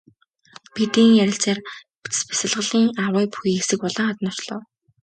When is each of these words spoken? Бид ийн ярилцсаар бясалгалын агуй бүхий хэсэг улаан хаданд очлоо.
Бид 0.73 0.93
ийн 1.01 1.11
ярилцсаар 1.23 1.59
бясалгалын 2.03 2.87
агуй 3.05 3.25
бүхий 3.31 3.55
хэсэг 3.57 3.79
улаан 3.87 4.07
хаданд 4.09 4.31
очлоо. 4.33 4.61